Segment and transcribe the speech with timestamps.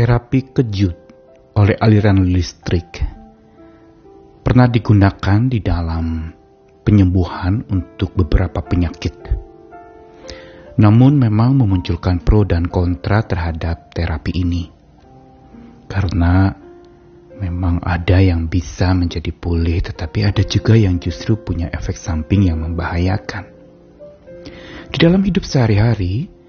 [0.00, 0.96] Terapi kejut
[1.60, 3.04] oleh aliran listrik
[4.40, 6.32] pernah digunakan di dalam
[6.80, 9.12] penyembuhan untuk beberapa penyakit.
[10.80, 14.72] Namun memang memunculkan pro dan kontra terhadap terapi ini.
[15.84, 16.48] Karena
[17.36, 22.64] memang ada yang bisa menjadi pulih tetapi ada juga yang justru punya efek samping yang
[22.64, 23.59] membahayakan.
[24.90, 26.40] Di dalam hidup sehari-hari,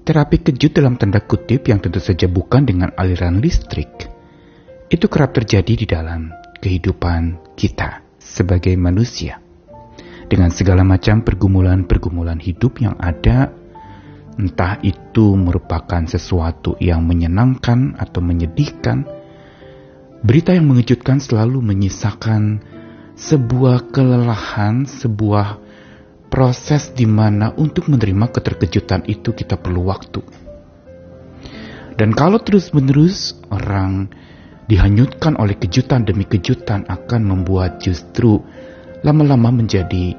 [0.00, 4.08] Terapi kejut dalam tanda kutip yang tentu saja bukan dengan aliran listrik,
[4.88, 9.38] itu kerap terjadi di dalam kehidupan kita sebagai manusia.
[10.26, 13.54] Dengan segala macam pergumulan-pergumulan hidup yang ada,
[14.34, 19.04] entah itu merupakan sesuatu yang menyenangkan atau menyedihkan,
[20.26, 22.64] berita yang mengejutkan selalu menyisakan
[23.20, 25.69] sebuah kelelahan, sebuah
[26.30, 30.22] proses di mana untuk menerima keterkejutan itu kita perlu waktu.
[31.98, 34.08] Dan kalau terus-menerus orang
[34.70, 38.40] dihanyutkan oleh kejutan demi kejutan akan membuat justru
[39.02, 40.14] lama-lama menjadi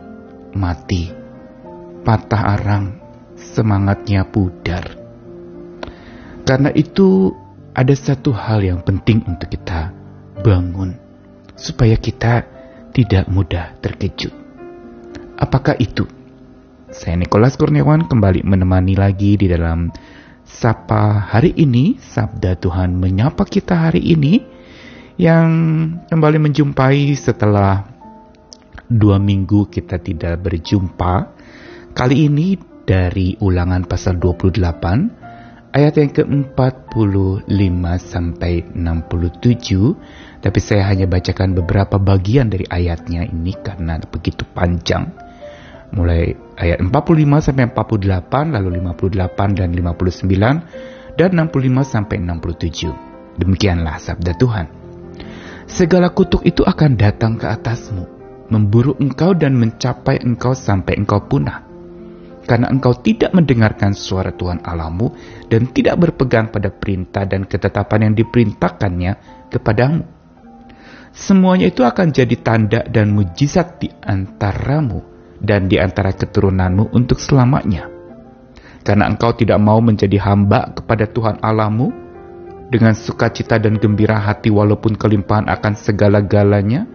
[0.52, 1.09] mati,
[2.03, 2.86] patah arang,
[3.40, 5.00] semangatnya pudar.
[6.44, 7.31] Karena itu
[7.72, 9.96] ada satu hal yang penting untuk kita
[10.44, 11.00] bangun
[11.56, 12.44] supaya kita
[12.92, 14.41] tidak mudah terkejut.
[15.42, 16.06] Apakah itu?
[16.94, 19.89] Saya Nikolas Kurniawan kembali menemani lagi di dalam
[20.45, 24.38] Sapa hari ini, Sabda Tuhan menyapa kita hari ini
[25.17, 25.50] yang
[26.06, 27.89] kembali menjumpai setelah
[28.86, 31.34] dua minggu kita tidak berjumpa.
[31.97, 32.53] Kali ini
[32.86, 42.52] dari ulangan pasal 28 ayat yang ke-45 sampai 67 tapi saya hanya bacakan beberapa bagian
[42.52, 45.20] dari ayatnya ini karena begitu panjang
[45.92, 53.39] mulai ayat 45 sampai 48, lalu 58 dan 59 dan 65 sampai 67.
[53.39, 54.68] Demikianlah sabda Tuhan.
[55.68, 58.03] Segala kutuk itu akan datang ke atasmu,
[58.52, 61.63] memburu engkau dan mencapai engkau sampai engkau punah.
[62.41, 65.13] Karena engkau tidak mendengarkan suara Tuhan Allahmu
[65.47, 69.12] dan tidak berpegang pada perintah dan ketetapan yang diperintahkannya
[69.47, 70.03] kepadamu.
[71.12, 75.10] Semuanya itu akan jadi tanda dan mujizat di antaramu
[75.41, 77.90] dan di antara keturunanmu untuk selamanya.
[78.81, 81.90] Karena engkau tidak mau menjadi hamba kepada Tuhan Allahmu
[82.72, 86.88] dengan sukacita dan gembira hati walaupun kelimpahan akan segala-galanya,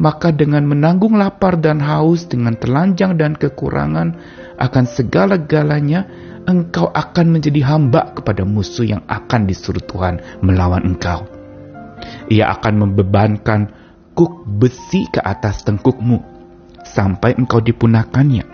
[0.00, 4.16] maka dengan menanggung lapar dan haus dengan telanjang dan kekurangan
[4.56, 6.08] akan segala-galanya,
[6.48, 11.28] engkau akan menjadi hamba kepada musuh yang akan disuruh Tuhan melawan engkau.
[12.32, 13.60] Ia akan membebankan
[14.16, 16.33] kuk besi ke atas tengkukmu
[16.94, 18.46] sampai engkau dipunahkannya.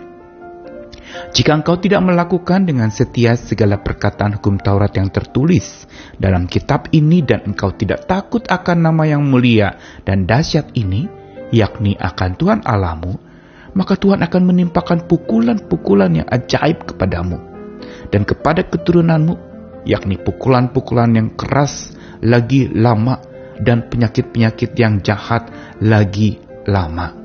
[1.36, 5.84] Jika engkau tidak melakukan dengan setia segala perkataan hukum Taurat yang tertulis
[6.16, 11.10] dalam kitab ini dan engkau tidak takut akan nama yang mulia dan dahsyat ini,
[11.52, 13.12] yakni akan Tuhan Allahmu,
[13.74, 17.50] maka Tuhan akan menimpakan pukulan-pukulan yang ajaib kepadamu
[18.10, 19.34] dan kepada keturunanmu,
[19.86, 23.22] yakni pukulan-pukulan yang keras lagi lama
[23.60, 25.48] dan penyakit-penyakit yang jahat
[25.80, 27.19] lagi lama.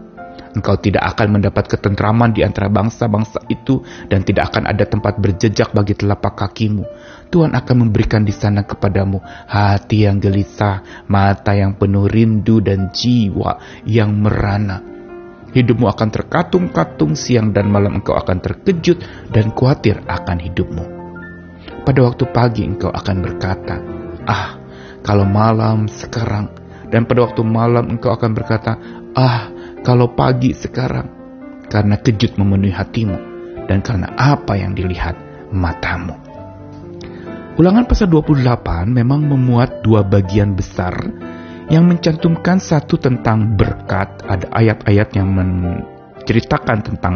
[0.56, 5.76] Engkau tidak akan mendapat ketentraman di antara bangsa-bangsa itu dan tidak akan ada tempat berjejak
[5.76, 6.88] bagi telapak kakimu.
[7.28, 9.20] Tuhan akan memberikan di sana kepadamu
[9.52, 14.80] hati yang gelisah, mata yang penuh rindu dan jiwa yang merana.
[15.52, 20.84] Hidupmu akan terkatung-katung siang dan malam engkau akan terkejut dan khawatir akan hidupmu.
[21.84, 23.76] Pada waktu pagi engkau akan berkata,
[24.28, 24.60] Ah,
[25.00, 26.52] kalau malam sekarang.
[26.92, 28.76] Dan pada waktu malam engkau akan berkata,
[29.16, 29.55] Ah,
[29.86, 31.06] kalau pagi sekarang
[31.70, 33.18] karena kejut memenuhi hatimu
[33.70, 35.14] dan karena apa yang dilihat
[35.54, 36.18] matamu.
[37.56, 40.98] Ulangan pasal 28 memang memuat dua bagian besar
[41.70, 47.16] yang mencantumkan satu tentang berkat, ada ayat-ayat yang menceritakan tentang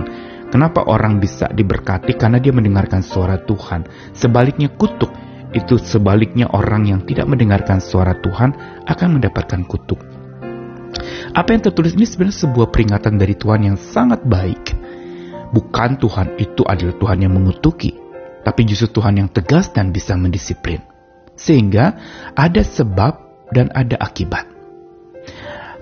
[0.54, 3.86] kenapa orang bisa diberkati karena dia mendengarkan suara Tuhan.
[4.14, 5.12] Sebaliknya kutuk
[5.58, 8.54] itu sebaliknya orang yang tidak mendengarkan suara Tuhan
[8.86, 10.19] akan mendapatkan kutuk.
[11.34, 14.74] Apa yang tertulis ini sebenarnya sebuah peringatan dari Tuhan yang sangat baik.
[15.50, 17.98] Bukan Tuhan itu adalah Tuhan yang mengutuki,
[18.46, 20.82] tapi justru Tuhan yang tegas dan bisa mendisiplin.
[21.34, 21.98] Sehingga
[22.38, 23.14] ada sebab
[23.50, 24.46] dan ada akibat.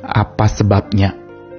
[0.03, 1.15] Apa sebabnya?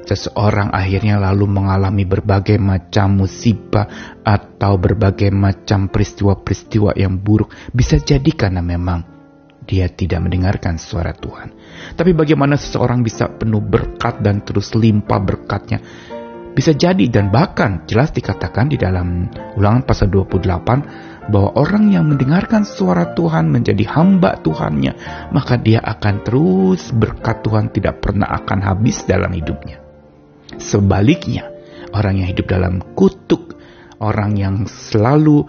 [0.09, 7.53] Seseorang akhirnya lalu mengalami berbagai macam musibah atau berbagai macam peristiwa-peristiwa yang buruk.
[7.77, 9.18] Bisa jadi karena memang
[9.69, 11.53] dia tidak mendengarkan suara Tuhan.
[11.93, 15.79] Tapi bagaimana seseorang bisa penuh berkat dan terus limpah berkatnya?
[16.57, 22.65] Bisa jadi dan bahkan jelas dikatakan di dalam ulangan pasal 28 bahwa orang yang mendengarkan
[22.65, 24.93] suara Tuhan menjadi hamba Tuhannya,
[25.31, 29.79] maka dia akan terus berkat Tuhan tidak pernah akan habis dalam hidupnya.
[30.57, 31.47] Sebaliknya,
[31.93, 33.55] orang yang hidup dalam kutuk,
[34.01, 35.45] orang yang selalu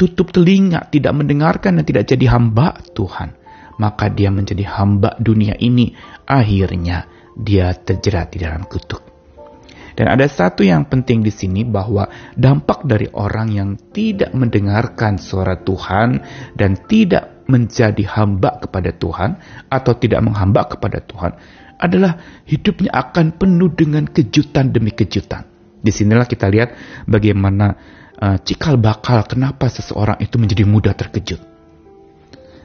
[0.00, 3.36] tutup telinga, tidak mendengarkan dan tidak jadi hamba Tuhan,
[3.82, 5.90] maka dia menjadi hamba dunia ini.
[6.22, 9.02] Akhirnya dia terjerat di dalam kutuk.
[9.92, 15.60] Dan ada satu yang penting di sini bahwa dampak dari orang yang tidak mendengarkan suara
[15.60, 16.22] Tuhan
[16.56, 19.36] dan tidak menjadi hamba kepada Tuhan
[19.68, 21.32] atau tidak menghamba kepada Tuhan
[21.76, 25.44] adalah hidupnya akan penuh dengan kejutan demi kejutan.
[25.82, 26.72] Di sinilah kita lihat
[27.04, 27.74] bagaimana
[28.16, 31.51] uh, cikal bakal kenapa seseorang itu menjadi mudah terkejut.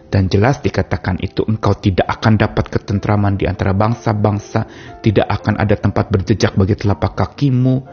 [0.08, 4.64] Dan jelas dikatakan itu engkau tidak akan dapat ketentraman di antara bangsa-bangsa,
[5.04, 7.84] tidak akan ada tempat berjejak bagi telapak kakimu.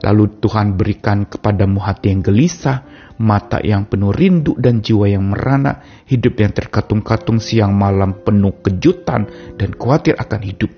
[0.00, 2.82] Lalu Tuhan berikan kepadamu hati yang gelisah,
[3.20, 9.28] mata yang penuh rindu dan jiwa yang merana, hidup yang terkatung-katung siang malam penuh kejutan
[9.60, 10.72] dan khawatir akan hidup.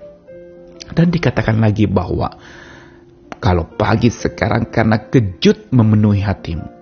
[0.92, 2.34] Dan dikatakan lagi bahwa
[3.38, 6.81] kalau pagi sekarang karena kejut memenuhi hatimu,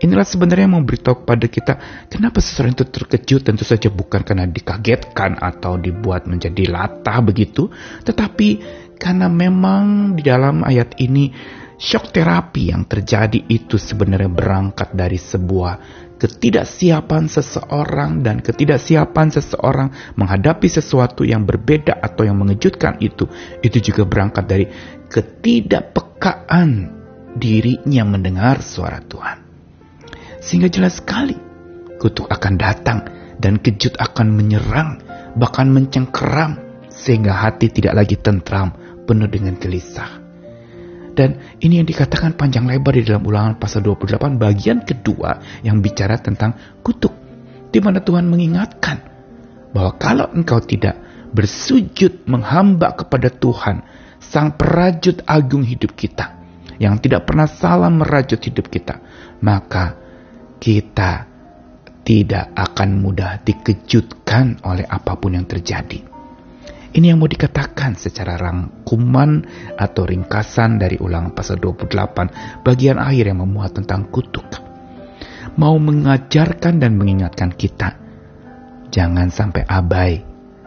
[0.00, 1.74] Inilah sebenarnya yang memberitahu kepada kita
[2.08, 7.68] kenapa seseorang itu terkejut tentu saja bukan karena dikagetkan atau dibuat menjadi latah begitu,
[8.08, 8.48] tetapi
[8.96, 11.28] karena memang di dalam ayat ini
[11.76, 20.68] shock terapi yang terjadi itu sebenarnya berangkat dari sebuah ketidaksiapan seseorang dan ketidaksiapan seseorang menghadapi
[20.68, 23.28] sesuatu yang berbeda atau yang mengejutkan itu
[23.64, 24.68] itu juga berangkat dari
[25.08, 26.92] ketidakpekaan
[27.36, 29.49] dirinya mendengar suara Tuhan.
[30.40, 31.36] Sehingga jelas sekali
[32.00, 32.98] kutuk akan datang
[33.36, 35.00] dan kejut akan menyerang,
[35.36, 36.56] bahkan mencengkeram
[36.88, 38.72] sehingga hati tidak lagi tentram,
[39.04, 40.20] penuh dengan gelisah.
[41.12, 46.16] Dan ini yang dikatakan panjang lebar di dalam ulangan pasal 28 bagian kedua yang bicara
[46.16, 47.12] tentang kutuk.
[47.70, 48.96] Di mana Tuhan mengingatkan
[49.70, 50.96] bahwa kalau engkau tidak
[51.30, 53.84] bersujud menghamba kepada Tuhan,
[54.18, 56.40] sang perajut agung hidup kita,
[56.82, 58.98] yang tidak pernah salah merajut hidup kita,
[59.38, 60.09] maka
[60.60, 61.30] kita
[62.04, 66.04] tidak akan mudah dikejutkan oleh apa pun yang terjadi.
[66.90, 69.46] Ini yang mau dikatakan secara rangkuman
[69.78, 74.42] atau ringkasan dari ulang pasal 28 bagian akhir yang memuat tentang kutuk.
[75.54, 77.94] Mau mengajarkan dan mengingatkan kita.
[78.90, 80.18] Jangan sampai abai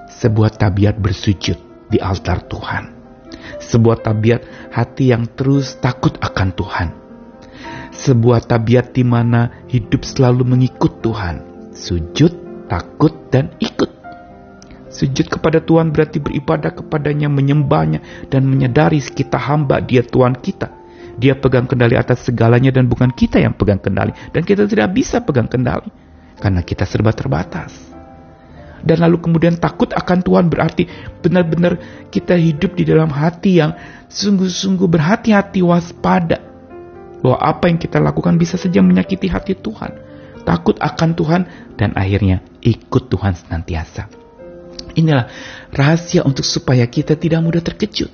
[0.07, 1.59] sebuah tabiat bersujud
[1.91, 2.83] di altar Tuhan.
[3.59, 7.02] Sebuah tabiat hati yang terus takut akan Tuhan
[7.93, 11.69] sebuah tabiat di mana hidup selalu mengikut Tuhan.
[11.73, 12.33] Sujud,
[12.65, 13.89] takut, dan ikut.
[14.93, 20.69] Sujud kepada Tuhan berarti beribadah kepadanya, menyembahnya, dan menyadari kita hamba dia Tuhan kita.
[21.17, 24.13] Dia pegang kendali atas segalanya dan bukan kita yang pegang kendali.
[24.33, 25.89] Dan kita tidak bisa pegang kendali.
[26.37, 27.93] Karena kita serba terbatas.
[28.83, 30.83] Dan lalu kemudian takut akan Tuhan berarti
[31.23, 31.79] benar-benar
[32.11, 33.71] kita hidup di dalam hati yang
[34.11, 36.52] sungguh-sungguh berhati-hati waspada
[37.23, 39.95] bahwa apa yang kita lakukan bisa saja menyakiti hati Tuhan.
[40.43, 41.41] Takut akan Tuhan
[41.79, 44.11] dan akhirnya ikut Tuhan senantiasa.
[44.99, 45.31] Inilah
[45.71, 48.11] rahasia untuk supaya kita tidak mudah terkejut.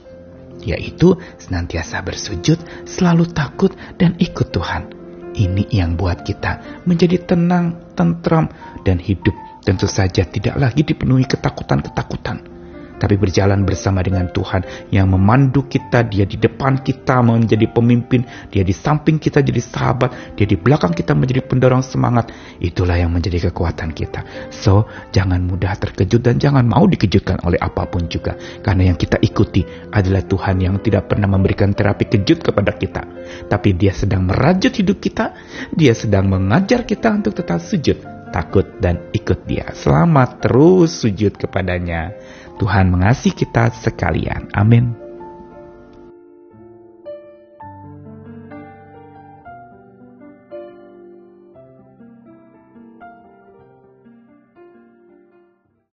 [0.61, 4.93] Yaitu senantiasa bersujud, selalu takut dan ikut Tuhan.
[5.33, 8.51] Ini yang buat kita menjadi tenang, tentram,
[8.85, 12.58] dan hidup tentu saja tidak lagi dipenuhi ketakutan-ketakutan
[12.99, 18.61] tapi berjalan bersama dengan Tuhan yang memandu kita, dia di depan kita menjadi pemimpin, dia
[18.61, 22.29] di samping kita jadi sahabat, dia di belakang kita menjadi pendorong semangat.
[22.59, 24.51] Itulah yang menjadi kekuatan kita.
[24.51, 28.35] So, jangan mudah terkejut dan jangan mau dikejutkan oleh apa pun juga.
[28.59, 29.63] Karena yang kita ikuti
[29.95, 33.01] adalah Tuhan yang tidak pernah memberikan terapi kejut kepada kita.
[33.47, 35.31] Tapi dia sedang merajut hidup kita,
[35.71, 39.69] dia sedang mengajar kita untuk tetap sujud, takut dan ikut dia.
[39.73, 42.13] Selamat terus sujud kepadanya.
[42.59, 44.51] Tuhan mengasihi kita sekalian.
[44.51, 45.08] Amin.